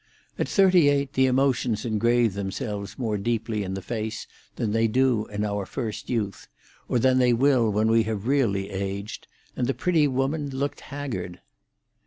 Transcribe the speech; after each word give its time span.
At 0.39 0.49
thirty 0.49 0.89
eight 0.89 1.13
the 1.13 1.27
emotions 1.27 1.85
engrave 1.85 2.33
themselves 2.33 2.97
more 2.97 3.19
deeply 3.19 3.61
in 3.61 3.75
the 3.75 3.83
face 3.83 4.25
than 4.55 4.71
they 4.71 4.87
do 4.87 5.27
in 5.27 5.45
our 5.45 5.63
first 5.63 6.09
youth, 6.09 6.47
or 6.87 6.97
than 6.97 7.19
they 7.19 7.33
will 7.33 7.69
when 7.69 7.87
we 7.87 8.01
have 8.05 8.25
really 8.25 8.71
aged, 8.71 9.27
and 9.55 9.67
the 9.67 9.75
pretty 9.75 10.07
woman 10.07 10.49
looked 10.49 10.79
haggard. 10.79 11.39